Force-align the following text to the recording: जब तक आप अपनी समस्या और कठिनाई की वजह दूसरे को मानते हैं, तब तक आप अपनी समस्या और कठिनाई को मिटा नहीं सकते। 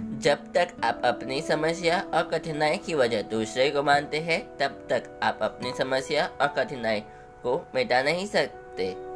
जब 0.00 0.52
तक 0.52 0.68
आप 0.84 1.02
अपनी 1.04 1.42
समस्या 1.42 2.00
और 2.14 2.22
कठिनाई 2.22 2.76
की 2.76 2.94
वजह 2.94 3.22
दूसरे 3.22 3.70
को 3.70 3.82
मानते 3.82 4.18
हैं, 4.18 4.56
तब 4.56 4.86
तक 4.90 5.20
आप 5.22 5.38
अपनी 5.42 5.72
समस्या 5.78 6.30
और 6.40 6.46
कठिनाई 6.46 7.00
को 7.42 7.66
मिटा 7.74 8.02
नहीं 8.02 8.26
सकते। 8.26 9.07